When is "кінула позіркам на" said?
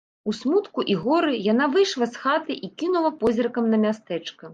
2.83-3.81